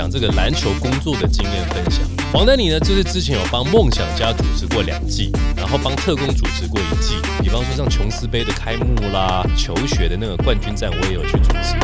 [0.00, 2.00] 讲这个篮球工作的经验分享。
[2.32, 7.16] 黄丹妮呢，就是之前有帮梦想家主持过两季，然后帮特工主持过一季。
[7.42, 11.76] 比方说像琼斯杯的开幕啦，求学的那个冠军战，我也有去主持。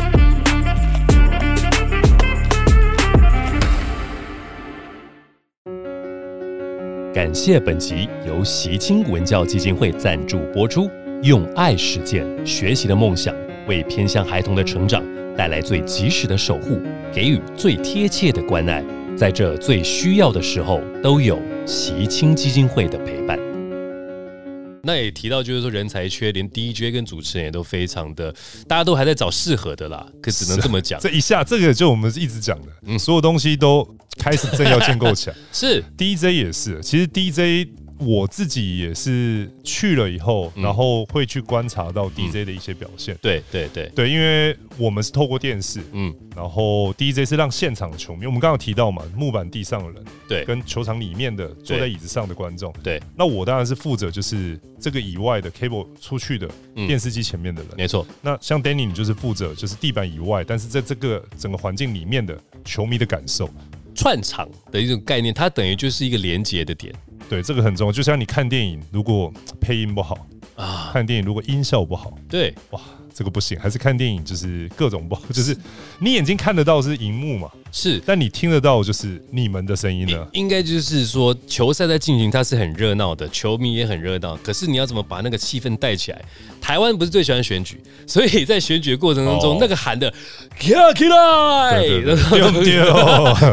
[7.13, 10.89] 感谢本集由习清文教基金会赞助播出，
[11.21, 13.31] 用爱实践学习的梦想，
[13.67, 15.03] 为偏向孩童的成长
[15.37, 16.81] 带来最及时的守护，
[17.13, 18.83] 给予最贴切的关爱，
[19.15, 23.37] 在这最需要的时候，都有习青基金会的陪伴。
[24.81, 28.33] 那也提到，就是说人才缺，连 DJ 跟主持人也都非常的，
[28.67, 30.03] 大家都还在找适合的啦。
[30.21, 35.35] 可只能这么讲，这一下这个就我们一直讲的，嗯，所有东西都开始正要建构起来。
[35.53, 37.69] 是 DJ 也是，其实 DJ。
[37.99, 43.17] 我自己也是去了以后，然后会去观察到 DJ 的一些表现。
[43.21, 43.89] 对对对。
[43.95, 53.01] 对，因为我们是透过电视，嗯，然后 DJ 是让现场球迷，我们刚刚提到嘛，木板地上的人，对，跟球场里面的坐在椅子上的观众，对。
[53.15, 58.05] 那我当然是负责就是这个以外的 cable 出去的电视机前面的人，没错。
[58.21, 63.49] 那像 Danny，你就是负责就是地板以外，但是在这个整个环境里面的球迷的感受，
[63.97, 66.93] 串场的一种概念，它等于就是一个连接的点。
[67.27, 67.91] 对，这个很重要。
[67.91, 72.79] 就像你看电影，如果配音不好啊，看电影如果音效不好，对，哇，
[73.17, 73.57] 这个不行。
[73.59, 75.57] 还是看电影就是各种不好，就是
[75.99, 80.27] 你眼睛看得到是荧幕嘛，是，但你听得到就是你们的声音呢。
[80.33, 84.37] 应该就是说，球赛在进行，它是很热闹的，球迷也很热闹。
[84.43, 86.21] 可是你要怎么把那个气氛带起来？
[86.61, 90.13] 台湾不是最喜欢选举，所以在选举的过程当中，那个喊的
[90.59, 92.15] 跳起来，丢
[92.51, 92.63] 丢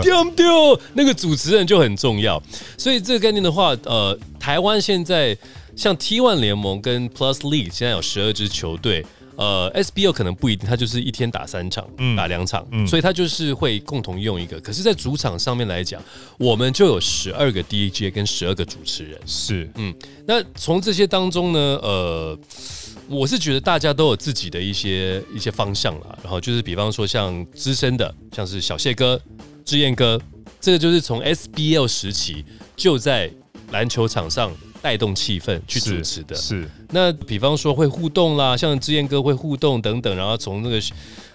[0.03, 2.42] 丢丢， 那个主持人就很重要。
[2.77, 5.35] 所以这个概念的话，呃，台湾现在
[5.75, 9.07] 像 T One 联盟跟 Plus League 现在有十二支球队。
[9.36, 14.61] 呃，SBL 可能不一定，他就是一天打三场，打两场，所以他就是会共同用一个。
[14.61, 16.02] 可是，在主场上面来讲，
[16.39, 19.20] 我们就有十二个 DJ 跟十二个主持人。
[19.27, 19.94] 是，嗯，
[20.27, 22.39] 那从这些当中呢，呃，
[23.08, 26.18] 我是觉得大家都有自己的一些一些方向了。
[26.23, 29.20] 然后就是，比方说像资深的，像是小谢哥、
[29.64, 30.20] 志燕哥，
[30.61, 32.44] 这个就是从 SBL 时期
[32.77, 33.30] 就在
[33.73, 34.52] 篮球场上。
[34.84, 40.78] 带动气氛去主持的，是那比方说会互动啦，像志燕哥会互动等等，然后从那个。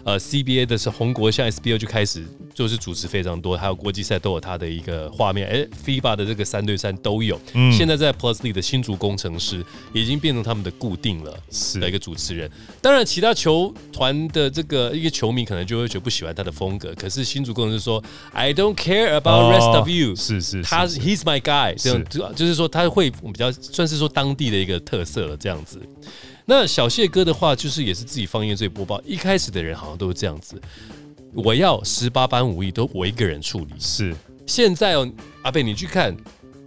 [0.03, 5.47] 呃，CBA 的是红国，像 SBO 就开始就是主持非常多，还有国际赛都有他的一个画面。
[5.47, 7.39] 哎，FIBA 的这个三对三都有。
[7.53, 11.38] 嗯，现在在 Plus League 的新竹工程师已经变成他们的固定了
[11.79, 12.49] 的一个主持人。
[12.81, 16.93] 当然，其他球团的这个一个球迷可能就会觉得不喜欢他的风格。
[16.95, 20.15] 可是新竹工程师说，I don't care about rest of you。
[20.15, 21.75] 是是，他 He's my guy。
[21.75, 25.81] 这样就是说他会比较算是说当地的一个特色了，这样子。
[26.49, 28.99] 那小谢哥的话，就是也是自己放音乐、自己播报。
[29.05, 30.59] 一开始的人好像都是这样子，
[31.31, 33.73] 我要十八般武艺都我一个人处理。
[33.77, 34.15] 是，
[34.47, 35.07] 现在哦，
[35.43, 36.17] 阿贝你去看，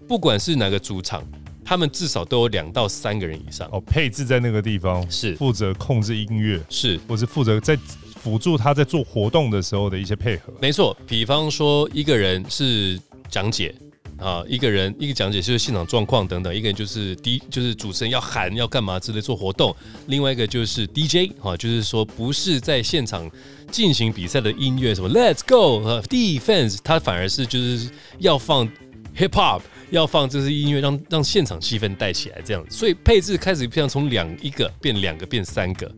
[0.06, 1.20] 不管是哪个主场，
[1.64, 7.76] 他们至少都有两到三个人以上哦，配置在那个地方是负责控制音乐，是，或是负责在
[8.20, 10.52] 辅助他在做活动的时候的一些配合。
[10.60, 12.96] 没错，比方说一个人是
[13.28, 13.74] 讲解。
[14.22, 19.74] 啊，一个人一个讲解就是现场状况等等，一个人就是第就是主持人要喊要干嘛之类做活动，
[20.06, 23.28] 另外一个就是 DJ 哈，就是说不是在现场
[23.70, 27.90] 进行比赛的音乐什么 Let's Go 和 Defense，他反而是就是
[28.20, 28.66] 要放
[29.18, 35.92] Hip Hop，要放这些音乐让让现场气氛带起来这样，所以配置开始变从两一个变两个变三个，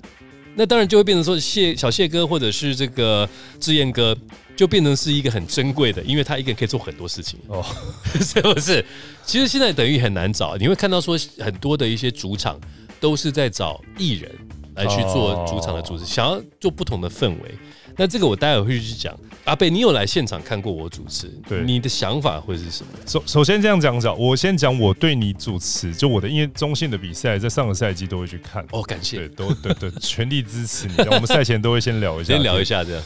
[0.54, 3.28] 那当然就会变成说谢小谢哥或者是这个
[3.60, 4.16] 志燕哥。
[4.56, 7.64] 就变成是一个很珍贵的，因为他一个人可以做很多事情哦，
[8.20, 8.84] 是不是？
[9.24, 12.58] 其实现在等于很难找，你会看到说很多的一些主场
[13.00, 14.30] 都是在找艺人
[14.76, 17.54] 来去做主场的主持，想要做不同的氛围。
[17.96, 19.16] 那这个我待会会去讲。
[19.44, 22.92] 阿贝，你有来现场看过我主持，对，你的想法会是什么？
[23.06, 30.94] 首首先这样讲讲，我先讲我对你主持，就我的因为中信的比赛，在上个赛季都会去看哦，感谢，对，都对对，全力支持你。
[31.10, 33.02] 我们赛前都会先聊一下， 先聊一下这样。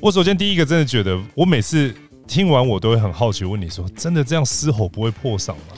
[0.00, 1.94] 我首先第一个真的觉得，我每次
[2.26, 5.74] 听完我都会很好奇，问你说：真的这样嘶吼不会破嗓吗？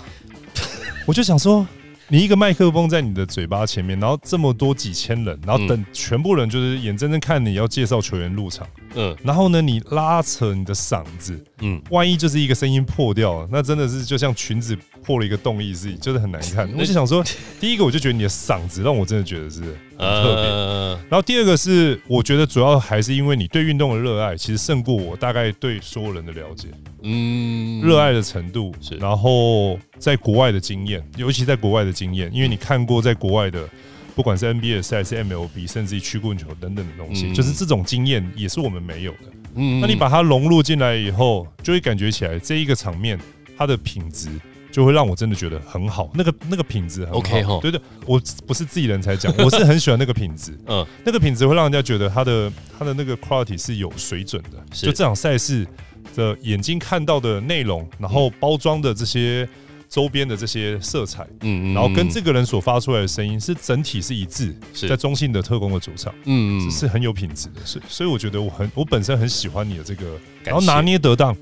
[1.07, 1.67] 我就想说。
[2.13, 16.69] 你一个麦克风在你的嘴巴前面，然后这么多几千人，然后等全部人就是眼睁睁看你要介绍球员入场，嗯，然后呢，你拉扯你的嗓子，嗯，万一就是一个声音破掉了，那真的是就像裙子破了一个洞一样，就是很难看。
[16.77, 17.23] 我就想说，
[17.61, 26.69] 第一个我就觉得你的嗓子让我真的觉得是很特别，然后第二个是我觉得主要还是因为你对运动的热爱，其实胜过我大概对所有人的了解，
[27.03, 31.91] 嗯，热爱的程度是，然后在国外的经验，尤其在国外的。
[31.93, 33.69] 经验，因为你看过在国外的，
[34.15, 39.19] 不不管是 NBA 的赛是、MLB，甚至于曲棍球等等的东西，嗯就是这种经验也是我们没有的。
[39.55, 43.19] 嗯那你把它融入进来以后，就会感觉起来这一个场面
[43.57, 44.29] 它的品质。
[44.73, 47.19] 就会让我真的觉得很好，那个那个品质很好。
[47.19, 50.57] OK 吼对对，我不是自己人才讲，我是很喜欢那个品质。
[50.69, 50.87] 嗯。
[51.05, 54.65] 那个品质会让人家觉得它的它的那个 quality 是有水准的。
[54.73, 54.87] 是。
[54.87, 55.67] 就这场赛事
[56.15, 59.45] 的眼睛看到的内容，然后包装的这些
[59.91, 64.89] 周边的这些色彩，嗯然后跟这个人所发出来的声音是整体是一致，是。
[64.89, 66.71] 在中信的特工的主场，嗯嗯。
[66.71, 67.61] 是很有品质的。
[67.65, 71.37] 所以所以我觉得我很我本身很喜欢你的这个，然后拿捏得当，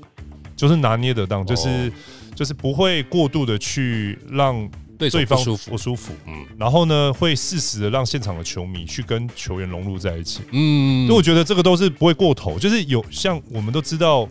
[0.55, 1.91] 就是拿捏得当，就是、哦。
[2.35, 4.55] 就是不会过度的去让
[4.97, 5.71] 对对方不舒服。
[5.71, 6.13] 不，舒服。
[6.25, 6.45] 嗯。
[6.57, 10.39] 然后呢，会适时的让现场的球迷去跟球员融入在一起。
[10.53, 11.05] 嗯。
[11.05, 14.25] 所以我觉得这个都是不会过头，就是有像我们都知道，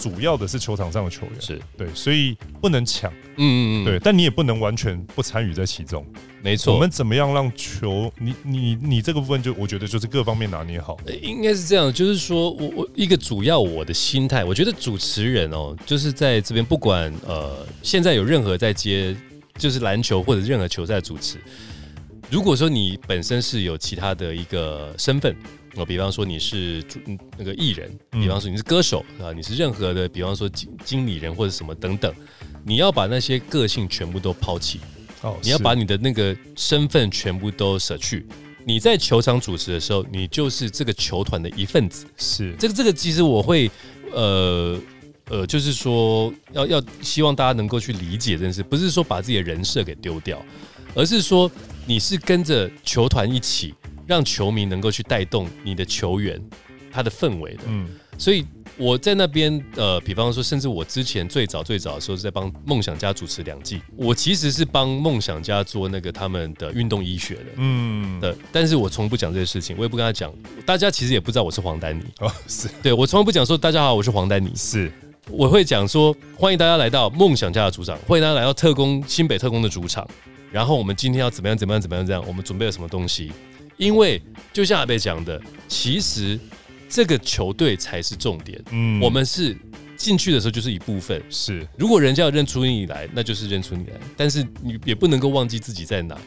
[0.00, 6.06] 主要的是球场上的球员，是对，所以不能抢，嗯嗯嗯对，但你也不能完全不参与在其中。
[6.40, 10.96] 没错，我们怎么样让球，你你你这个部分就我觉得就是各方面拿捏好。
[11.06, 19.16] 呃应该是这样，就是说我我一个主要我的心态，我觉得主持人哦，就是在这边不管呃现在有任何在接
[19.56, 21.38] 就是篮球或者任何球赛主持，
[22.30, 25.34] 如果说你本身是有其他的一个身份。
[25.76, 26.82] 哦，比方说你是
[27.36, 32.12] 那个艺人，嗯比方说你是歌手啊，你是任何的，比方说经经理人或者什么等等，
[32.64, 34.80] 你要把那些个性全部都抛弃，
[35.22, 38.26] 哦，你要把你的那个身份全部都舍去。
[38.64, 42.06] 你在球场主持的时候，你就是这个球团的一份子。
[42.18, 43.70] 是这个这个，其实我会
[44.12, 44.78] 呃
[45.30, 50.44] 呃，就是说要要希望大家能够去理解这件事，不是说把自己的人设给丢掉，
[50.94, 51.50] 而是说
[51.86, 53.74] 你是跟着球团一起，
[54.08, 56.42] 让球迷能够去带动你的球员
[56.90, 57.62] 他的氛围的。
[57.66, 57.86] 嗯
[58.20, 58.44] 所以
[58.76, 67.44] 我在那边，呃，比方说，甚至我之前最早最早的时候是在帮梦想家主持两季，我其实是帮梦想家做那个他们的运动医学的。
[67.58, 70.34] 嗯的，但是我从不讲这些事情，我也不跟他讲，
[70.66, 72.02] 大家其实也不知道我是黄丹妮。
[72.18, 74.90] 哦是对我从来不讲说大家好，我是黄丹妮，是
[75.30, 80.04] 我会讲说欢迎大家来到梦想家的主场，欢迎大家来到特工新北特工的主场，
[80.50, 83.30] 然后我们今天要怎么样怎么样怎么样这样，我们准备了什么东西？
[83.78, 84.20] 因为
[84.52, 86.38] 就像阿贝讲的，其实
[86.88, 89.56] 这个球队才是重点，嗯我们是
[89.96, 91.22] 进去的时候就是一部分。
[91.30, 96.18] 是如果人家要认出你来，那就是认出你来，但是你也不能够忘记自己在哪。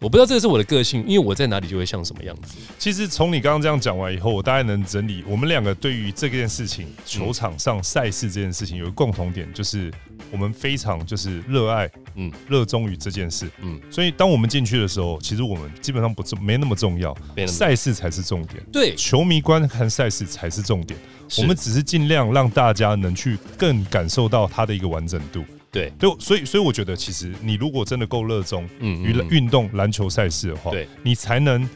[0.00, 2.56] 我不知道这个是我的个性，因为我在哪里就会像什么样子。
[2.78, 9.92] 其实从你刚刚这样讲完以后，我大概能整理我们两个对于这件事情，球场上赛事这件事情有一个共同点，就是
[10.30, 12.20] 我们非常就是热爱，嗯。
[12.20, 13.80] 嗯，热衷于这件事，嗯。
[13.82, 17.16] 嗯，所以当我们进去的时候，其实我们基本上不重没那么重要。
[17.46, 20.98] 赛事才是重点，对，球迷观看赛事才是重点，
[21.38, 25.44] 我们只是尽量让大家能去更感受到它的一个完整度。
[25.70, 31.68] 对，对，所以所以我觉得，其实你如果真的够热衷嗯娱乐运动篮球赛事的话，对，你才能。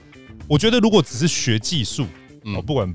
[0.46, 2.06] 我觉得如果只是学技术，
[2.44, 2.94] 嗯哦，不管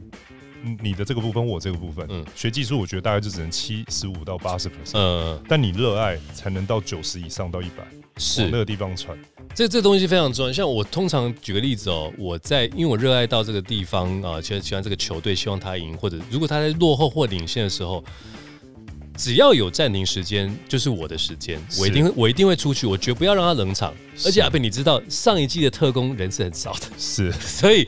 [0.64, 7.84] 嗯你的这个部分，我这个部分，嗯嗯，学技术，我觉得大概就只能七十五到八十 percent，呃，但你热爱才能到九十以上到一百，
[8.18, 9.18] 是那个地方传。
[9.56, 10.54] 这这东西非常重要。
[10.54, 18.04] 像我通常举个例子哦，我在因为我热爱到这个地方啊，其实喜欢这个球队，希望他赢，或者如果他在落后或领先的时候，
[19.20, 23.94] 只要有暂停时间，就是我的时间，我一定会我一定会出去，我绝不要让他冷场。
[24.26, 27.86] 而且阿贝，你知道上一季的特工人是很少的，是 所以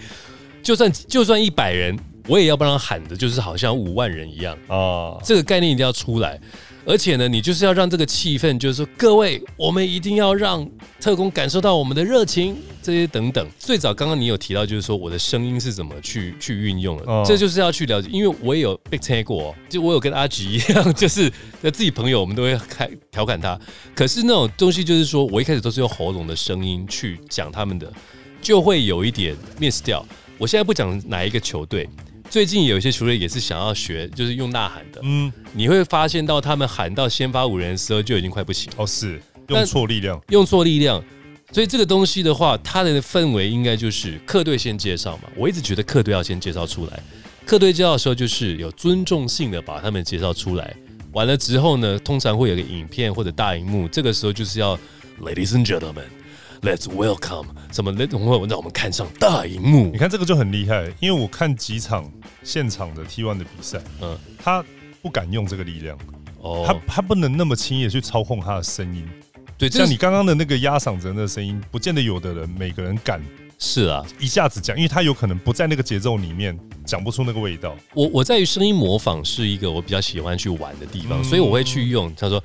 [0.61, 1.97] 就算就算一百人，
[2.27, 4.57] 我也要帮他喊的，就是好像五万人一样。
[4.67, 6.37] 啊，这个概念一定要出来。
[6.85, 10.67] 而且呢，你就是要让这个气氛，就是说，各位，我们一定要让
[10.99, 13.47] 特工感受到我们的热情，这些等等。
[13.59, 18.09] 最早刚刚你有提到，就是说我的声音是怎么去去运用的，哦这就是要去了解。
[18.11, 23.59] 因为我也有被猜过哦，就我有跟阿吉一样，就是自己朋友，我们都会开调侃他。
[23.93, 27.91] 可是那种东西，就是说我一开始都是用喉咙的声音去讲他们的，
[28.41, 30.05] 就会有一点 miss 掉。
[30.39, 31.87] 我现在不讲哪一个球队，
[32.31, 35.01] 最近有一些球队也是想要学，就是用呐喊的。
[35.03, 41.03] 嗯，你会发现到他们喊到先发五人的时候就已经快不行，哦是用错力量，用错力量。
[41.51, 45.23] 所以这个东西的话，它的氛围应该就是客队先介绍嘛。
[45.35, 47.03] 我一直觉得客队要先介绍出来，
[47.45, 50.73] 客队介绍的时候就是有尊重性的把他们介绍出来。
[51.11, 54.79] 完了之后呢，通常会有个影片或者大荧幕，这个时候就是要
[55.19, 56.05] Ladies and gentlemen。
[56.61, 57.91] Let's welcome 什么？
[57.91, 59.97] 让我让我们看上大荧幕你。
[59.97, 62.07] 看这个就很厉害，因为我看几场
[62.43, 64.63] 现场的 T1 的比赛，嗯嗯，他
[65.01, 65.97] 不敢用这个力量，
[66.39, 69.03] 哦他他不能那么轻易的去操控他的声音。
[69.57, 73.19] 对，这像你刚刚的那个压嗓子的那个声音，不见得有的人每个人敢
[73.57, 77.75] 是啊，一下子讲，因为他有可能不在那个节奏里面讲不出那个味道。
[77.95, 82.13] 我我在于声音模仿是一个我比较喜欢去玩的地方，嗯所以我会去用。
[82.13, 82.43] 他说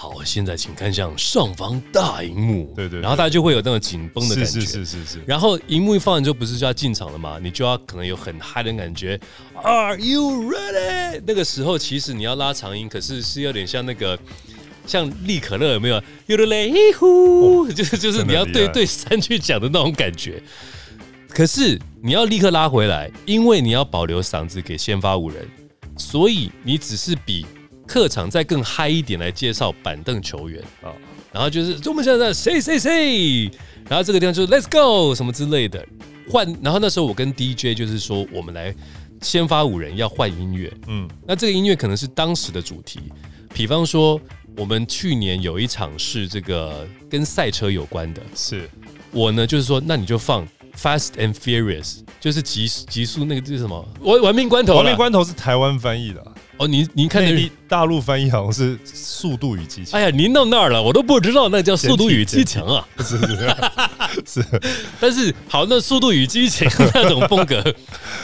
[0.00, 2.72] 好，现在请看向上方大荧幕。
[2.76, 4.50] 对对对然后大家就会有那种紧绷的感觉。
[4.50, 7.40] 是是是是是，然后荧幕一放完之后，不是就要进场了吗？
[7.42, 9.18] 你就要可能有很嗨的感觉。
[9.60, 11.20] Are you ready？
[11.26, 14.16] 那个时候其实你要拉长音，可是是有点像那个。
[14.86, 16.02] 像利可乐有没有？
[16.24, 20.42] 有的嘞呼，就是就是你要对对三句讲的那种感觉。
[21.28, 25.46] 可是你要立刻拉回来，因为你要保留嗓子给先发五人，
[25.98, 27.44] 所以你只是比
[27.88, 30.62] 客场再更嗨一点来介绍板凳球员。
[30.82, 30.90] 啊。
[30.90, 30.92] 啊。
[31.32, 33.50] 然后就是我们现在谁谁谁，
[33.88, 35.84] 然后这个地方就是 Let's go 什么之类的。
[36.30, 36.46] 换。
[36.62, 38.74] 然后那时候我跟 DJ 就是说，我们来
[39.20, 43.00] 先发五人要换音乐，嗯，那这个音乐可能是当时的主题，
[43.52, 44.20] 比方说
[44.56, 48.68] 我们去年有一场是这个跟赛车有关的，是。
[49.10, 53.88] 我呢就是说，那你就放 Fast and Furious，就是极极速那个这是什么？
[54.00, 59.96] 玩玩命关头啦，亡命关头是台湾翻译的啊，哦，你你看的内地大陆翻译好像是《速度与激情。
[59.98, 64.60] 哎呀，您到那儿了，我都不知道那叫《速度与激情》啊。》，是是是，
[65.00, 67.64] 但是好，那《速度与激情 》那种风格，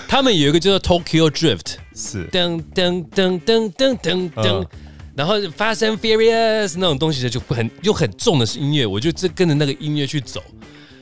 [0.09, 2.27] 他们有一个叫做 Tokyo Drift，是。
[2.27, 4.61] 噔噔噔噔噔噔噔。
[4.61, 4.67] 嗯，
[5.15, 10.43] 然后 Fast and Furious 那种东西就很又很重的是音乐，我就这跟着那个音乐去走，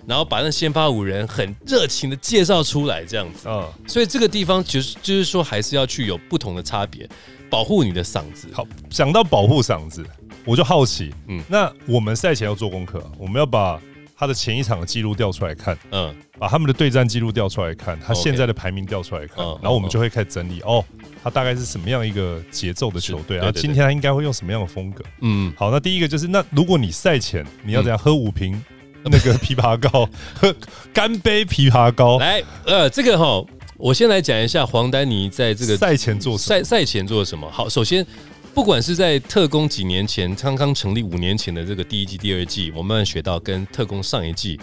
[0.06, 3.48] 然后把那先发五人很热情的介绍出来，这样子。
[3.48, 7.08] 嗯，所以这个地方就是就是说，还是要去有不同的差别，
[7.48, 8.48] 保护你的嗓子。
[8.52, 10.04] 好，想到保护嗓子，
[10.44, 13.80] 我就好奇，嗯嗯，那我们赛前要做功课啊，我们要把
[14.16, 20.84] 他的前一场的记录调出来看，嗯，把他们的对战记录调出来看，他现在的排名调出来看嗯，然后我们就会开始整理哦，
[21.22, 25.04] 他大概是什么样一个节奏的球队，然后今天他应该会用什么样的风格。
[25.20, 28.62] 嗯，好，那第一个就是，那如果你赛前你要怎样喝五瓶
[29.10, 30.54] 那个枇杷膏，喝
[30.92, 33.44] 干杯枇杷膏，来，呃，这个哈，
[33.76, 36.38] 我先来讲一下黄丹妮在这个赛前做？
[36.38, 37.50] 赛赛前做了什么？
[37.50, 38.06] 好，首先，
[38.54, 44.60] 不管是在特工几年前，刚刚成立五年前的这个第一季、第二季，我慢慢学到跟特工上一季，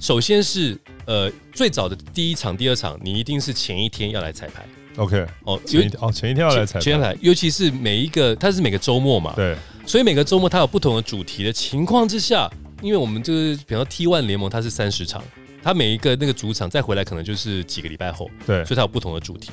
[0.00, 4.66] 首先是呃最早的第一场、第二场，你一定是前一天要来彩排。
[4.96, 9.56] OK，哦，前一天哦，前一天要来彩排，前前来，尤其是每一个它是每个周末嘛，对，
[9.86, 12.48] 所以每个周末它有不同的主题的情况之下，
[12.84, 15.24] 因为我们就是比方说 T One 联盟它是三十场，
[15.62, 19.50] 它每一个那个主场再回来可能就是几个礼拜后，对所以它有不同的主题。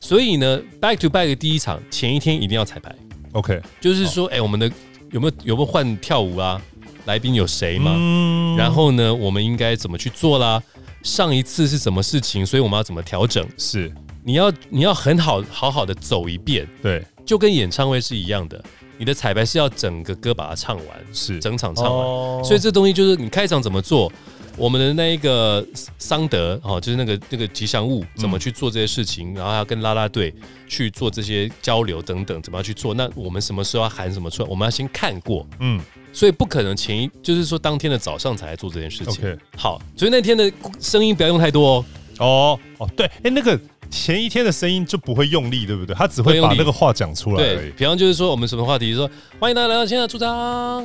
[0.00, 2.92] 所以呢，back to back 的第一场前一天一定要彩排
[3.32, 4.68] ，，OK，就是说，哎、我们的
[5.10, 6.60] 有没有有没有换跳舞啊？
[7.04, 7.92] 来宾有谁吗？
[7.94, 10.62] 嗯然后呢，我们应该怎么去做啦？
[11.02, 12.46] 上一次是什么事情？
[12.46, 13.46] 所以我们要怎么调整？
[13.58, 13.92] 是
[14.24, 18.64] 你要你要很好好好的走一遍，对，就跟演唱会是一样的。
[19.02, 21.92] 你的彩排是要整个歌把它唱完，是整场唱完。
[21.92, 24.12] 哦所以这东西就是你开场怎么做，
[24.56, 25.66] 我们的那一个
[25.98, 30.32] 桑德哦，就是那个那个吉祥物怎么去做这些事情，然后要跟啦啦队
[30.68, 32.94] 去做这些交流等等，怎么样去做？
[32.94, 34.48] 那我们什么时候要喊什么出来？
[34.48, 35.80] 我们要先看过，嗯
[36.12, 39.14] 所以不可能前一就是说当天的早上才来做这件事情。
[39.14, 41.84] ，OK，好，所以那天的声音不要用太多哦。
[42.20, 43.58] 哦哦，对，哎，那个
[43.92, 45.94] 前一天的声音就不会用力，对不对？
[45.94, 47.70] 他只会把那个话讲出来对已。
[47.76, 49.08] 比方就是说我们什么话题，说
[49.38, 50.34] 欢迎大家来到现在主场，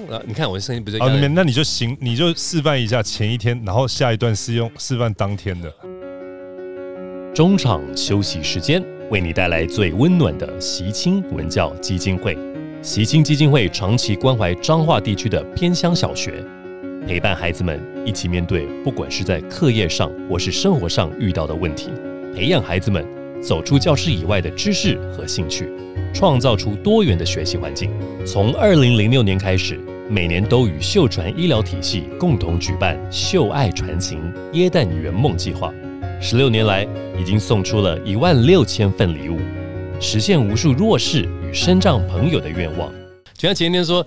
[0.07, 5.73] 啊，你看我的声音不是哦，那边那你就行，你就示范一下前一天，然后下一段是用示范当天的。
[7.33, 12.37] 中场休息时间，为你带来最温暖的习青文教基金会。
[12.81, 16.43] 习青基金会长期关怀彰化地区的偏乡小学，
[17.07, 21.89] 陪伴孩子们一起面对不管是在课业上或是生活上遇到的问题，
[22.37, 23.03] 培养孩子们
[23.41, 25.67] 走出教室以外的知识和兴趣，
[26.13, 27.89] 创造出多元的学习环境。
[28.27, 35.73] 从二零零六年开始，每年都与秀传医疗体系共同举办“秀爱传情耶诞圆梦计划”。
[36.21, 36.87] 十六年来，
[37.19, 39.39] 已经送出了一万六千份礼物，
[39.99, 42.93] 实现无数弱势与身障朋友的愿望。
[43.33, 44.05] 就像前天说，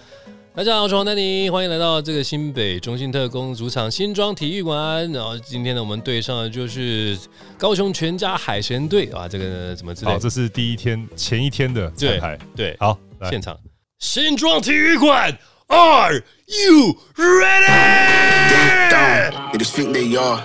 [0.52, 5.10] 大家好，我是黄丹妮，欢迎来到这个新北中信特工主场新庄体育馆。
[5.12, 7.16] 然后今天呢，我们对上的就是
[7.56, 10.20] 高雄全家海神队啊，这个呢怎么之类好，的？
[10.20, 12.36] 这是第一天前一天的彩排。
[12.56, 13.56] 对，好，来现场
[14.00, 15.38] 新庄体育馆
[15.68, 19.30] ，Are you ready？down.
[19.52, 20.42] They just think they are.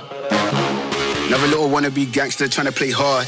[1.27, 3.25] Another little wannabe gangster trying to play hard.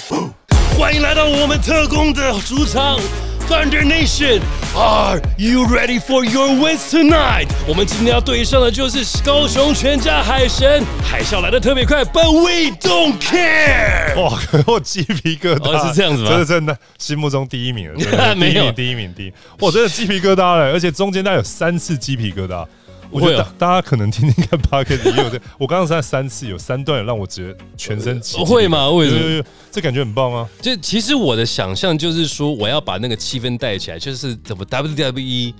[0.77, 2.99] 欢迎来到我们特工的主场
[3.47, 4.41] Thunder Nation。
[4.75, 7.47] Are you ready for your wins tonight？
[7.65, 14.21] 我们今天要对上的就是高雄全家海神，海啸来的特别快，But we don't care。
[14.21, 14.37] 哇，
[14.67, 22.65] 我鸡皮疙瘩，哦是这样子吗真的真的，心目中第一名了，真的 没有第一名，第一名，第一，我真的鸡皮疙瘩了，而且中间大概有三次鸡皮疙瘩。
[23.09, 30.47] 我觉得会啊大大家可能听听看 p o d c a s 也有这，我刚刚才三次，有三段有让我觉得全身起会吗为什么这感觉很棒啊！
[30.61, 35.53] 就其实我的想象就是说，我要把那个气氛带起来，就是怎么 WWE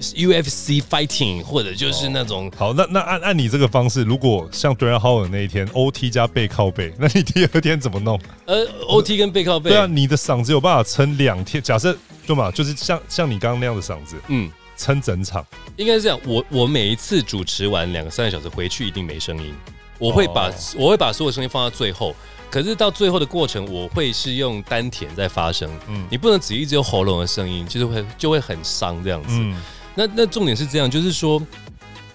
[0.00, 8.18] UFC fighting，或者就是那种好，那那按按你这个方式，如果像 d r a n Howard 那一天 OT 加背靠背，那你第二天怎么弄？
[8.46, 11.62] 呃 OT 跟背靠背对，啊，你的嗓子有办法撑两天？
[11.62, 11.94] 假设
[12.26, 14.50] 对嘛，就是像像你刚刚那样的嗓子，嗯，
[14.80, 15.44] 撑整场。
[15.76, 16.18] 应该是这样。
[16.24, 19.54] 我我每一次主持完两个三个小时回去一定没声音，
[19.98, 22.14] 我会把、哦我会把所有声音放到最后。
[22.50, 29.28] 可是到最后的过程，我会是用丹田在发声，嗯嗯，你不能只一直有喉咙的声音，就是会就会很伤这样子。
[29.30, 29.62] 嗯，
[29.94, 31.40] 那那重点是这样，就是说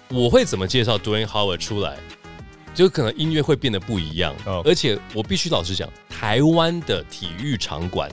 [0.08, 1.96] 我会怎么介绍 Dwayne Howard 出来，
[2.74, 8.10] 就可能音乐会变得不一样，哦而且我必须老实讲，台湾的体育场馆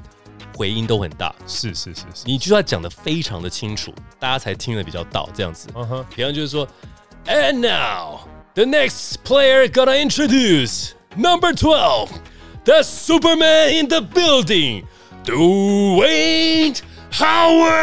[0.56, 5.68] 回音都很大，是是是是，你就要讲的非常的清楚，大家才听得比较到这样子。
[5.76, 6.68] 嗯哼，比方就是说
[7.26, 8.20] ，And now
[8.54, 12.10] the next player gonna introduce number twelve,
[12.66, 14.84] the Superman in the building,
[15.26, 16.80] Dwayne
[17.12, 17.74] Howard.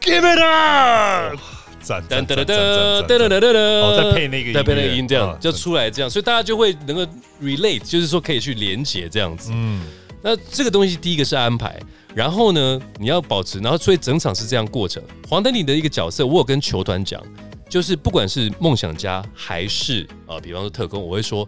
[0.00, 1.38] Give it up.
[1.80, 3.06] 赞噔噔噔噔噔。
[3.06, 7.06] 噔噔噔，哦再配那个音乐再配那个音，这样啊就出来这样，所以大家就会能够
[7.42, 9.50] relate，就是说可以去连接这样子。
[9.52, 9.82] 嗯，
[10.26, 11.78] 那这个东西第一个是安排，
[12.14, 15.02] 然后呢，你要保持，然后所以整场是这样过程。
[15.28, 17.22] 黄丹妮的一个角色，我有跟球团讲，
[17.68, 21.46] 就是不管是梦想家还是呃，比方说特工，我会说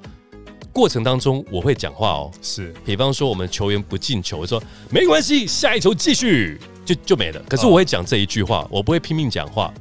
[0.74, 2.30] 过程当中我会讲话哦。
[2.42, 7.42] 是比方说我们球员不进球，我说没关系，下一球继续，就就没了。
[7.48, 9.72] 可是我会讲这一句话，我不会拼命讲话，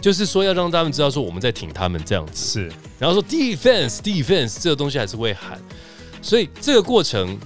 [0.00, 2.58] 就是说要让他们知道说我们在挺他们这样子。
[2.58, 5.62] 是，然后说 defense defense 这个东西还是会喊，
[6.20, 7.38] 所以这个过程，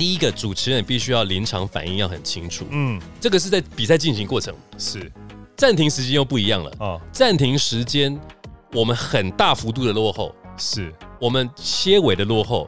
[0.00, 5.12] 第一个主持人必须要临场反应要很清楚，嗯，这个是在比赛进行过程，是。
[5.58, 8.18] 暂停时间又不一样了，啊，暂停时间
[8.72, 10.90] 我们很大幅度的落后，是。
[11.20, 12.66] 我们些尾的落后，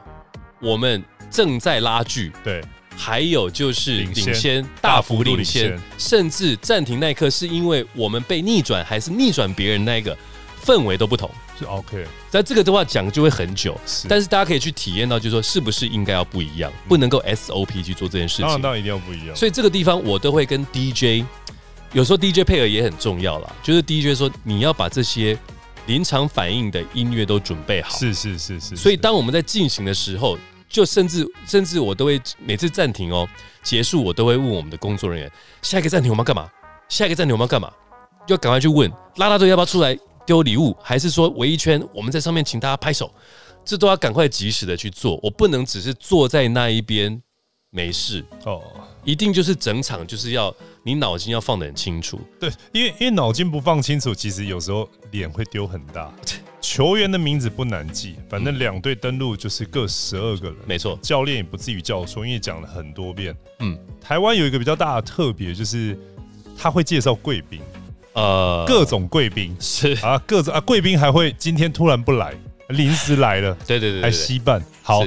[0.61, 2.61] 我们正在拉锯，对，
[2.95, 10.15] 还有就是领先大幅领先，甚至暂停那一刻是因为我们被逆转还是逆转别人那一个
[10.63, 11.27] 氛围都不同。
[11.57, 18.43] 是 OK，但这个的话讲就会很久，是但是大家可以去体验到，就是说是不是应该要不一样，不能够 SOP 去做这件事情。
[18.43, 21.23] 当然当然一定要不一样，所以这个地方我都会跟 DJ，
[21.91, 25.37] 有时候 DJ 配合也很重要啦，就是 DJ 说你要把这些
[25.85, 27.95] 临场反应的音乐都准备好。
[27.95, 30.37] 是是是是，所以当我们在进行的时候，
[30.67, 33.27] 就甚至甚至我都会每次暂停哦，
[33.61, 36.49] 结束我都会问我们的工作人员，下一个暂停我们要干嘛？
[36.89, 37.71] 下一个暂停我们要干嘛？
[38.25, 43.11] 就赶快去问拉拉队要不要出来丢礼物，还是说围一圈我们在上面请大家拍手？
[43.65, 47.21] 这都要赶快及时的去做，我不能只是坐在那一边
[47.69, 48.61] 没事，哦，
[49.05, 52.19] 一定就是整场就是要你脑筋要放得很清楚。
[52.39, 56.13] 对，因为因为脑筋不放清楚，其实有时候脸会丢很大。
[56.59, 63.35] 球员的名字不难记，反正两队登陆就是各十二个人，没错，教练也不至于叫错，因为讲了很多遍。
[63.59, 65.97] 嗯，台湾有一个比较大的特别，就是
[66.57, 67.61] 他会介绍贵宾，
[68.13, 72.33] 呃，各种贵宾是，啊，各种啊，贵宾还会今天突然不来，
[72.69, 74.63] 临时来了， 对对对对还对，稀办。
[74.81, 75.03] 好，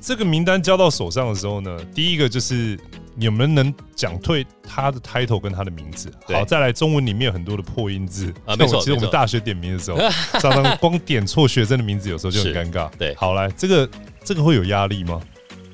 [0.00, 2.78] 这个名单交到手上的时候呢，第一个就是
[3.14, 6.10] 你们能讲退他的 title 跟他的名字。
[6.26, 9.98] 好，再来中文里面有很多的破音字啊没错没错我其实我们大学点名的时候，
[10.40, 12.90] 常常光点错学生的名字，有时候就很尴尬。
[12.98, 13.88] 对好来，这个
[14.24, 15.20] 这个会有压力吗？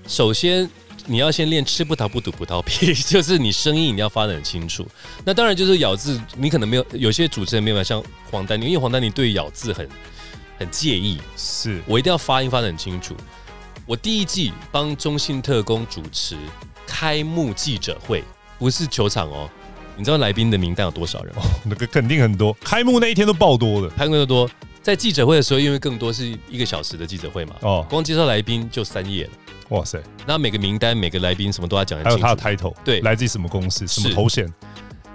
[0.09, 0.68] 首先，
[1.08, 4.86] 你要先练吃葡萄不吐葡萄皮， 就是你声音你要发的很清楚。
[5.24, 9.88] 那当然就是咬字，你可能没有有些主持人没有像黄丹妮，因为黄丹妮对咬字很
[10.58, 13.16] 很介意，是我一定要发音发的很清楚。
[13.86, 16.36] 我第一季帮中信特工主持
[16.86, 18.24] 开幕记者会，
[18.58, 19.48] 不是球场哦。
[19.96, 21.42] 你知道来宾的名单有多少人吗？
[21.64, 24.50] 那个肯定很多，开幕那一天都爆多的开幕的多，
[24.82, 27.86] 在记者会的时候，因为更多是一个小时的记者会嘛，哦。
[27.88, 29.30] 光介绍来宾就三页了。
[29.70, 32.18] 哇塞，那每个名单、每个来宾什么都要讲得还有。
[32.18, 33.00] 他的 title，对。
[33.00, 34.46] 来自于什么公司，什么头衔，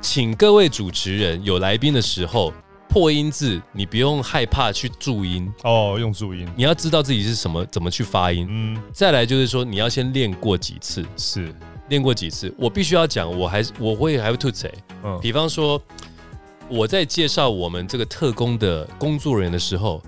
[0.02, 2.54] 请各位主持人有来宾的时候，
[2.90, 8.46] 破音字你不用害怕去注音，哦，用注音，你要知道自己是什么，怎么去发音。
[8.50, 11.54] 嗯，再来就是说，你要先练过几次，是，
[11.88, 12.54] 练过几次。
[12.58, 14.68] 我必须要讲，我还是我会还会吐槽。
[15.06, 15.82] 嗯，比方说，
[16.68, 20.04] 我在介绍我们这个特工的工作人员的时候，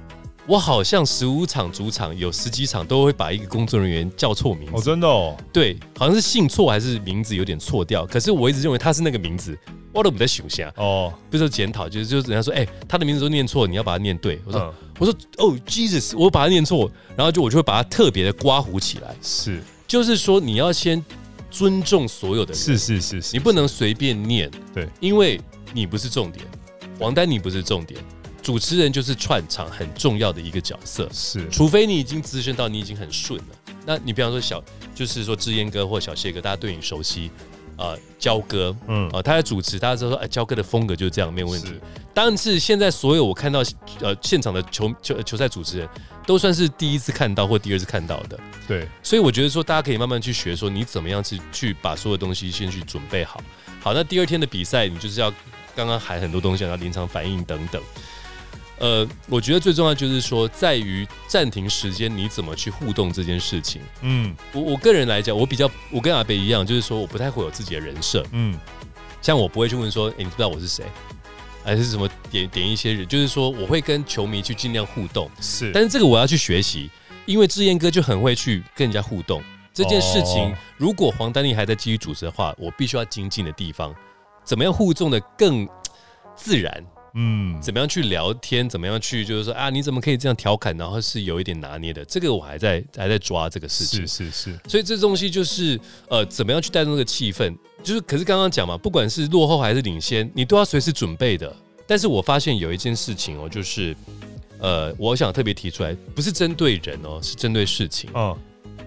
[0.46, 4.76] 我好像十五场主场有十几场都会把一个工作人员叫错名字。
[4.76, 8.06] 哦，真的哦，对，好像是姓错还是名字有点错掉。
[8.06, 9.58] 可是我一直认为他是那个名字，
[9.94, 10.72] 我都不在想下。
[10.76, 14.42] 哦，不是说检讨，就是就是人家说，哎、他的名字都念错，你要把它念对。
[14.46, 19.62] 我说，嗯，我说，哦，Jesus，我把它念错，然后就我就会把它特别的刮胡起来，是。
[19.88, 21.04] 就是说你要先
[21.50, 25.40] 尊重所有的人，是是是是，你不能随便念，对，因为
[25.72, 26.46] 你不是重点，
[27.00, 27.98] 王丹妮不是重点，
[28.44, 31.50] 主持人就是串场很重要的一个角色，是。
[31.50, 34.62] 除非你已经资深到你已经很顺了，那你比方说小，
[34.94, 37.32] 就是说志燕哥或小谢哥，大家对你熟悉，
[37.78, 39.10] 呃焦哥，嗯。
[39.12, 41.68] 啊、他在主持，大家都说哎焦哥的风格就是这样，没有问题。
[41.68, 41.82] 是。
[42.14, 43.64] 但是现在所有我看到
[44.02, 45.90] 呃现场的球球球赛主持人，
[46.28, 53.42] 都算是第一次看到或第二次看到的，对，所以我觉得说大家可以慢慢去学，说你怎么样去去把所有东西先去准备好。
[53.80, 55.34] 好，那第二天的比赛，你就是要
[55.76, 57.82] 刚刚喊很多东西，然后临场反应等等。
[58.84, 63.82] 呃，我觉得最重要就是说，在于暂停时间你怎么去互动这件事情。
[64.02, 64.36] 嗯。
[64.52, 68.60] 我我个人来讲，我比较我跟阿北一样，就是说我不太会有自己的人设，嗯，
[69.22, 70.84] 像我不会去问说，哎、你知不知道我是谁，
[71.64, 76.92] 还是什么点点一些人，就是说我会跟球迷去尽量互动，是，但是这个我要去学习，
[77.26, 79.42] 因为志燕哥就很会去跟人家互动。
[79.74, 80.58] 这件事情，哦。
[80.78, 83.96] 如果黄丹妮还在继续主持的话，我必须要精进的地方，
[84.44, 85.66] 怎么样互动的更
[86.36, 86.86] 自然，
[87.16, 94.26] 嗯，怎么样去聊天，怎么样去就是说啊，你怎么可以这样调侃，然后是有一点拿捏的，这个我还在还在抓这个事情是。
[94.26, 97.56] 是是，所以这东西就是呃，怎么样去带动这个气氛？
[97.84, 101.56] 就是，可是刚刚讲嘛，不管是落后还是领先，你都要随时准备的。
[101.86, 103.96] 但是我发现有一件事情哦，就是
[104.60, 108.10] 呃，我想特别提出来，不是针对人哦，是针对事情。
[108.16, 108.36] 嗯，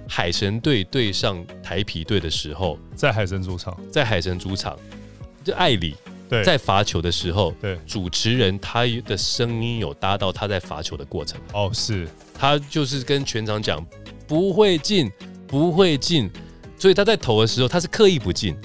[0.08, 4.76] 海神队对上台皮队的时候，在海神主场，在海神主场，
[5.44, 5.94] 就艾里
[6.28, 13.84] 对，在罚球的时候，对，主持人他的声音有搭到他在罚球的过程，哦是，他就是跟全场讲
[14.26, 15.10] 不会进，
[15.46, 16.30] 不会进，
[16.78, 18.56] 所以他在投的时候他是刻意不进。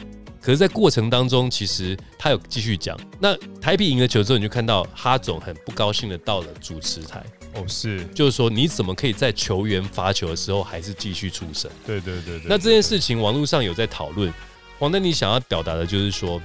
[0.44, 3.00] 可是，在过程当中，其实他有继续讲。
[3.20, 11.70] 那台皮赢了球之后，你就看到哈总很不高兴的到了主持台，哦是，就是说你怎么可以在球员罚球的时候还是继续出声？
[11.86, 14.34] 对对对对，那这件事情网络上有在讨论，
[14.80, 16.42] 黄丹妮想要表达的就是说，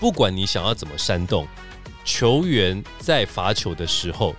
[0.00, 1.46] 不管你想要怎么煽动，
[2.04, 4.34] 球员在罚球的时候，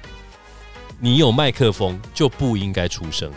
[1.00, 3.32] 你有麦克风就不应该出声，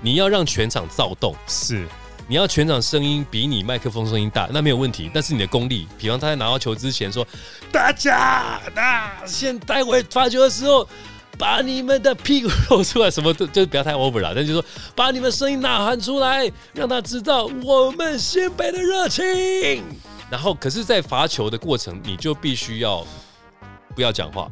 [0.00, 1.86] 你要让全场躁动，是，
[2.28, 5.88] 你要全场声音比你麦克风声音大，那没有问题，但是你的功力。
[5.98, 7.26] 比方他在拿到球之前说
[7.72, 10.86] ：“大家，那现待会罚球的时候，
[11.38, 19.82] 把你们的屁股露出来，什么都 就是不要太 over 了，但就是说把你们声音呐喊出来，让他知道我们新北的热情。”
[20.30, 23.04] 然后，可是，在罚球的过程，你就必须要
[23.96, 24.48] 不要讲话，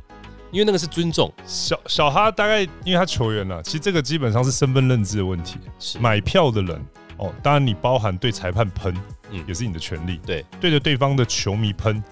[0.50, 1.32] 因为那个是尊重。
[1.46, 5.58] 小小哈大概因为他球员了，其实这个基本上是身份认知的问题。
[5.78, 6.84] 是买票的人
[7.16, 8.92] 哦，当然你包含对裁判喷，
[9.30, 12.02] 嗯也是你的权利；对对着对方的球迷喷，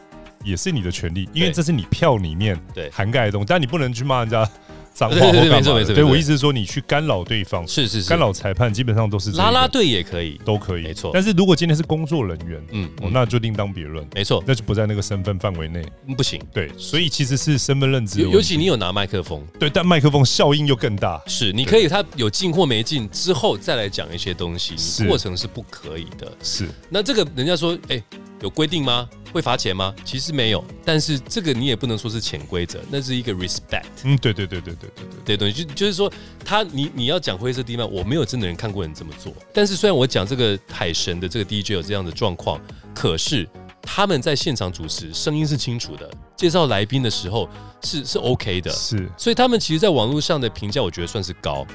[0.45, 3.47] 也是你的权利，因为这是你票里面对涵盖的东西。
[3.49, 4.49] 但你不能去骂人家
[4.97, 5.59] 脏话 对对对或干嘛的。
[5.59, 6.11] 对没错没错没错。
[6.11, 9.43] 我意思是说，你去干扰对方，是是是，干扰裁判，基本上都是这个。
[9.43, 11.11] 啦啦队也可以，都可以，没错。
[11.13, 15.85] 但是如果今天是工作人员，嗯，那就另当别论，没错，那就不在那个身份范围内。
[16.17, 16.41] 不行。
[16.53, 21.21] 对，所以其实是身份认知尤尤其你有拿麦克风，对，但麦克风效应又更大。
[21.27, 24.75] 是你可以他有进或没进之后再来讲一些东西，
[25.07, 26.33] 过程是不可以的。
[26.43, 28.03] 是，那这个人家说，哎、
[28.41, 29.09] 有规定吗？
[29.37, 29.95] 会罚钱吗？
[30.03, 35.63] 其实没有，但是这个你也不能说是潜规则，那是一个 respect 嗯，对对对对对对对，的东西。
[35.63, 36.11] 就就是说，
[36.43, 39.31] 他你你要讲灰色地带，我没有真的人看过人这么做。
[39.53, 42.59] 但是虽然我讲这个海神的这个 DJ 有这样的状况，
[42.95, 43.47] 可是
[43.83, 47.47] 他们在现场主持，声音是清楚的，介绍来宾的时候
[47.83, 48.71] 是是 OK 的。
[48.71, 51.67] 是所以他们其实，在网络上的评价，我觉得算是高。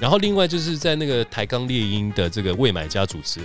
[0.00, 3.40] 然后另外就是在那个台钢猎鹰的这个未买家主持，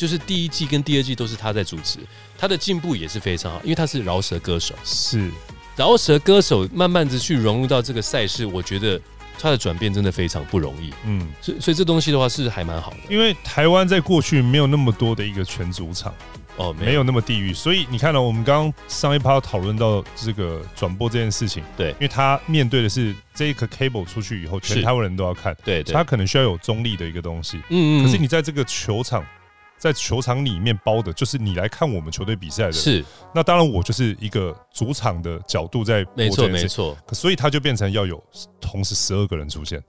[0.00, 1.98] 就是第一季跟第二季都是他在主持，
[2.38, 5.30] 他的进步也是非常好，因为他是饶舌歌手，是，
[5.76, 8.98] 饶舌歌手慢慢的去融入到这个赛事，我觉得
[9.38, 10.90] 他的转变真的非常不容易。
[11.04, 12.96] 嗯，所以所以这东西的话是还蛮好的。
[13.10, 16.14] 因为台湾在过去没有那么多的一个全主场，
[16.56, 17.02] 哦，没有。
[17.02, 21.90] 那么地域，所以你看到我们刚刚上一趴讨论到这个转播这件事情，对。
[21.90, 24.82] 因为他面对的是这一颗 cable 出去以后，全是。
[24.82, 27.60] 台湾人都要看，对对，他可能需要有中立的一个东西。
[27.68, 28.02] 嗯。
[28.02, 29.22] 可是你在这个球场，
[29.80, 33.02] 在球场里面包的就是你来看我们球队比赛的，是。
[33.34, 36.96] 那当然我就是一个主场的角度在播没错没错。
[37.06, 38.22] 可所以他就变成要有
[38.60, 39.82] 同时十二个人出现，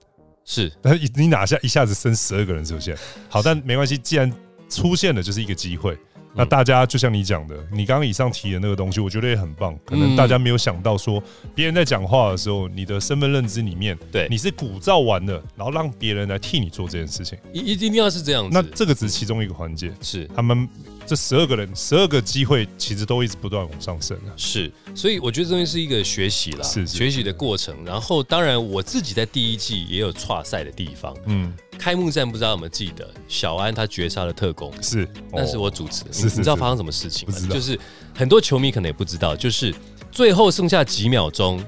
[0.46, 0.72] 是。
[0.80, 2.96] 但是你哪下一下子升十二个人出现？
[3.28, 4.32] 好，但没关系，既然
[4.70, 5.98] 出现了就是一个机会。
[6.34, 9.78] 那大家就像你讲的，你刚刚以上提的那个东西，我觉得也很棒。
[9.84, 11.22] 可能嗯大家没有想到说，
[11.54, 17.38] 别人在讲话的时候，你的身份认知里面，对你是鼓噪完了，然后让别人来替你做这件事情。
[17.52, 19.92] 一一定要是这样子，那这个只是其中一个环节。
[20.00, 20.68] 是他们
[21.06, 24.32] 这十二个人，十二个机会其实都一直不断往上升的。
[24.36, 27.76] 是，所以我觉得这东西是一个学习啦，是是学习的过程。
[27.84, 31.14] 然后，当然我自己在第一季也有跨赛的地方。
[31.26, 36.10] 嗯，开幕战不知道有没有记得，小安他绝杀了特工，是，那是哦我主持的。
[36.10, 37.36] 你是是是你知道发生什么事情吗？
[37.50, 37.76] 就是
[38.14, 39.74] 很多球迷可能也不知道，就是
[40.12, 41.60] 最后剩下几秒钟，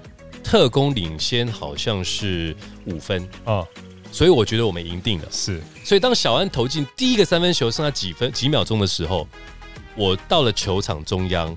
[0.44, 2.54] 特工领先好像是
[2.86, 3.66] 五分，啊，
[4.12, 5.26] 所以我觉得我们赢定了。
[5.32, 5.60] 是。
[5.84, 9.26] 所以当小安投进第一个三分球，剩下几分几秒钟的时候，
[9.96, 11.56] 我到了球场中央，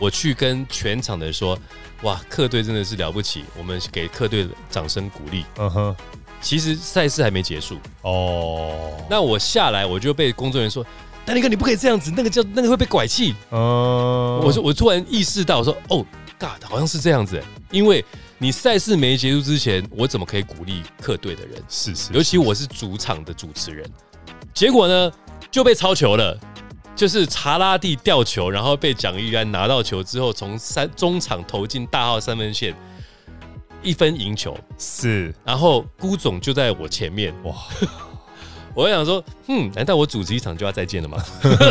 [0.00, 1.56] 我去跟全场的人说
[2.02, 5.44] ：“哇，客队真的是了不起，我们给客队掌声鼓励。
[5.58, 5.96] 嗯哼，”
[6.44, 10.84] 其实赛事还没结束，哦，那我下来我就被工作人员说
[11.24, 16.04] ：“丹尼哥，你不可以这样子，那个叫那个会被拐气。”嗯，我说我突然意识到，我说哦
[16.38, 18.04] ，God，好像是这样子，因为
[18.36, 21.62] 你赛事没结束之前，我怎么可以鼓励客队的人？
[21.66, 23.88] 是是，尤其我是主场的主持人，
[24.52, 25.10] 结果呢
[25.50, 26.38] 就被抄球了，
[26.94, 32.76] 就是查拉蒂吊球，然后被蒋玉安拿到球之后，从三中场投进大号三分线，
[33.84, 35.32] 一分赢球，是。
[35.44, 37.54] 然后辜总就在我前面，哇，
[38.74, 41.22] 我就想说，嗯，难道我主持一场就要再见了吗？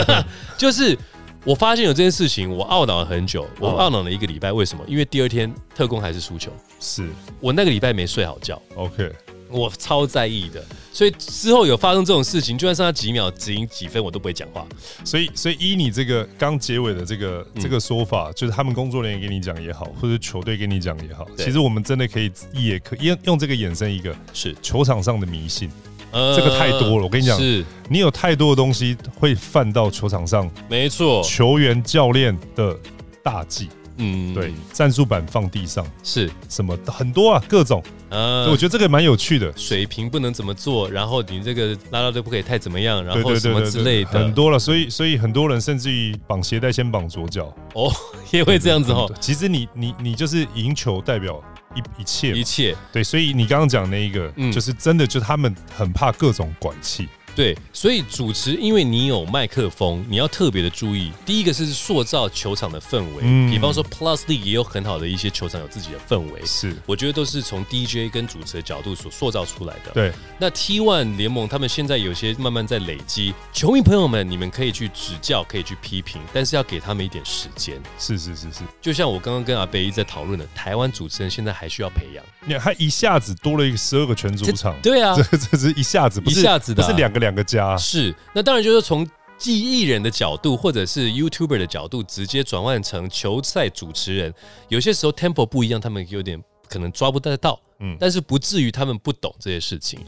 [0.57, 0.97] 就是
[1.43, 4.51] 我发现有这件事情，我懊恼了很久，我哦懊恼了一个礼拜。
[4.51, 4.83] 为什么？
[4.87, 7.09] 因为第二天特工还是输球，是。
[7.41, 9.11] 我那个礼拜没睡好觉，OK，
[9.53, 10.63] 我超在意的。
[10.91, 14.65] 所以之后有发生这种事情，就算剩下几秒，只赢几分，我都不会讲话。
[15.03, 25.71] 所以所以依你这个刚结尾的这个嗯这个说法，就是他们工作人员跟你讲也好，或者球队跟你讲也好，其实我们真的可以也可用用这个衍生一个是，球场上的迷信。
[26.11, 32.77] 呃这个太多了我跟你讲是你有太多的东西会犯到球场上没错，球员教练的
[33.23, 34.33] 大忌，嗯。
[34.33, 39.51] 对，战术板放地上，是，什么很多啊，各种，呃我觉得这个蛮有趣的。
[39.55, 47.91] 水平不能怎么做，然后你这个拉拉队不可以太怎么样，然后什么之类的，很多了，所以所以很多人甚至于绑鞋带先绑左脚，哦，
[48.31, 51.41] 也会这样子哦，其实你你你就是赢球代表
[51.75, 52.31] 一一切。
[52.31, 52.75] 一切。
[52.91, 54.51] 对，所以你刚刚讲那一个，嗯。
[54.51, 61.11] 就是真的，就他们很怕各种拐气，对，所以主持，因为你有麦克风，你要特别的注意。
[61.25, 69.91] 第一个是塑造球场的氛围，嗯比方说 Plus League 也有很好的一些球场有自己的氛围，是我觉得都是从 DJ 跟主持的角度所塑造出来的。
[69.93, 77.81] 对，那 T One 联盟他们现在有些慢慢在累积，球迷朋友们，你们可以去指教，可以去批评，但是要给他们一点时间。
[77.97, 82.23] 是是是是，就像我刚刚跟阿贝一直在讨论的，台湾主持人现在还需要培养。
[82.45, 89.07] 你看他一下子多了一个十二个全主场，对啊这，这是一下子，不是一下子的啊不是两个两个家，是，那当然就是从
[89.37, 94.33] 记艺人的角度，或者是 YouTuber 的角度，直接转换成球赛主持人。
[94.69, 99.99] 有些时候 tempo 不一样，他们有点可能抓不得到，嗯嗯，但是不至于他们不懂这些事情。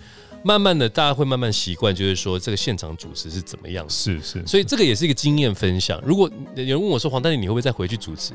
[0.43, 3.83] 慢慢的，大家会慢慢习惯，就是说这个现场主持是怎么样。
[3.89, 5.99] 是是，所以这个也是一个经验分享。
[6.05, 8.33] 如果有人问我说黄丹妮，你会不会再回去主持？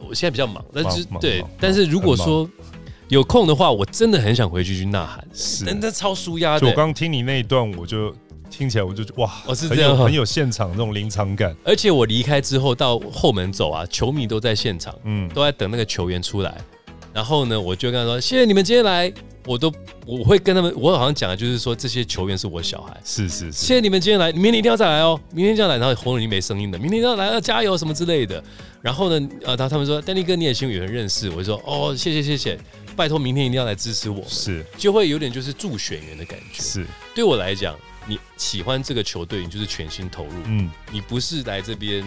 [0.00, 2.48] 我现在比较忙，但是对，但是如果说
[3.14, 6.60] 有空的话，我真的很想回去去呐喊，是真的超舒压的。
[6.60, 8.12] 就我刚听你那一段，我就
[8.50, 16.56] 听起来我就哇，我哦是这样很有现场那种临场感，而且我离开之后到后门走啊，球迷都在现场，嗯，都在等那个球员出来。
[17.12, 19.12] 然后呢，我就跟他说：“谢谢你们今天来。”
[19.46, 19.70] 我都
[20.06, 22.98] 我会跟他们，我好像讲的就是说，这些球员是我小孩。
[23.04, 25.76] 是是是，谢谢你们今天来，明天一定要再来哦，明天一定要来。
[25.76, 28.42] 然后喉咙已经没声音了，明天一定要来，要加油什么之类的。
[28.80, 32.58] 然后呢，呃，然后他们说：“丹尼哥，你也希望有人认识。”我就说：“哦，谢谢谢谢，
[32.94, 36.62] 拜托明天一定要来支持我们。”是就会有点就是助选员的感觉。
[36.62, 37.76] 是，对我来讲，
[38.06, 40.32] 你喜欢这个球队，你就是全心投入。
[40.44, 42.04] 嗯，你不是来这边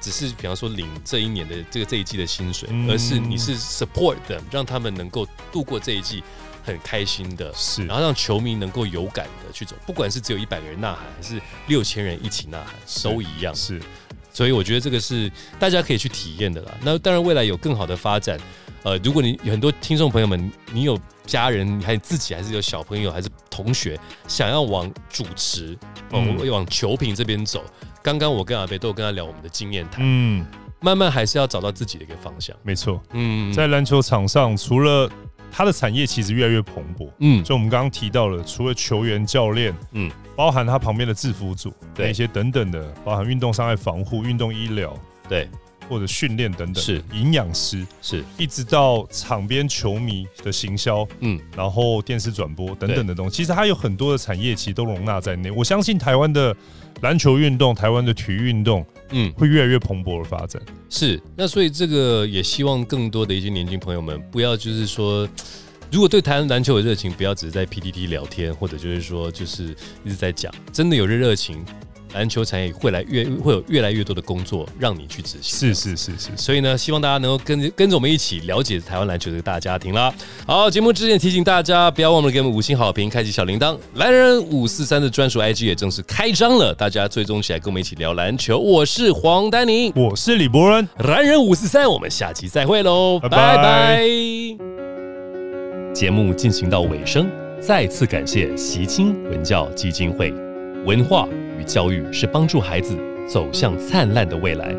[0.00, 6.22] 只是比方说领这一年的这个这一季的薪水，嗯而是你是 support them，让他们能够度过这一季
[6.64, 13.54] 很开心的，是然后让球迷能够有感的去走，不管是只有一百个人呐喊，还是六千人一起呐喊，都一样。
[13.54, 13.80] 是
[14.32, 16.72] 所以我觉得这个是大家可以去体验的啦。
[16.82, 18.38] 那当然，未来有更好的发展。
[18.84, 25.76] 呃，如果你有很多听众朋友们，你有家人，还有自己，还是有小朋友，还是同学，想要往主持，
[26.10, 26.50] 哦，嗯。
[26.50, 27.62] 往球评这边走，
[28.02, 30.46] 刚刚我跟阿贝都有跟他聊我们的经验谈，嗯，
[30.80, 32.56] 慢慢还是要找到自己的一个方向。
[32.62, 35.10] 没错，嗯，在篮球场上，除了
[35.50, 37.42] 它的产业其实越来越蓬勃，嗯。
[37.44, 40.08] 就我们刚刚提到了，除了球员、教练，嗯。
[40.08, 42.10] 嗯，包含他旁边的制服组，对。
[42.10, 44.96] 一些等等的，包含运动伤害防护、运动医疗
[45.28, 45.46] 对，
[45.88, 55.50] 或者训练等等，是营养师，是，一直到场边球迷的行销，嗯然后电视转播等等的东西，其实它有很多的产业其实都容纳在内。
[55.50, 56.54] 我相信台湾的
[57.00, 60.60] 篮球运动、台湾的体育运动嗯，会越来越蓬勃的发展。
[60.90, 61.20] 是。
[61.36, 65.28] 那所以这个也希望更多的一些年轻朋友们，不要就是说。
[65.90, 69.74] 如果对台湾篮球有热情，不要只是在 PTT 聊天，或者就是说就是
[70.04, 71.64] 一直在讲，真的有热热情，
[72.14, 75.72] 篮球产业会来越会有越来越多的工作让你去执行。
[75.72, 80.12] 是是是是是，所以呢，希望大家能够跟跟着我们一起了解台湾篮球这个大家庭啦。
[80.46, 83.76] 好，节目之前提醒大家，不要忘了给我们五星好评，开启小铃铛。
[83.94, 88.58] 蓝人五四三的专属 IG 也正式开张了，大家追踪起来，跟我们一起聊篮球。
[88.58, 94.02] 我是黄丹宁，我是李博恩，蓝人五四三，我们下期再会喽，拜拜拜拜。
[95.94, 97.28] 节目进行到尾声，
[97.60, 100.32] 再次感谢习青文教基金会。
[100.84, 102.96] 文化与教育是帮助孩子
[103.28, 104.74] 走向灿烂的未来，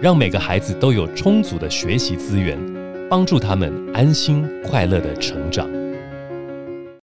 [0.00, 2.58] 让每个孩子都有充足的学习资源，
[3.10, 5.68] 帮助他们安心快乐的成长。